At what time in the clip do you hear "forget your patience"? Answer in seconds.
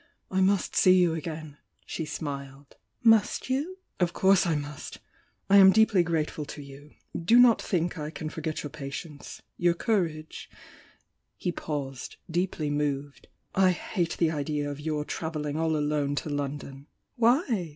8.27-9.43